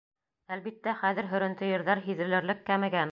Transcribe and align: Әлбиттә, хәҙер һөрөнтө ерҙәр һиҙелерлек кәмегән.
Әлбиттә, 0.55 0.95
хәҙер 1.01 1.29
һөрөнтө 1.35 1.69
ерҙәр 1.73 2.03
һиҙелерлек 2.09 2.65
кәмегән. 2.71 3.09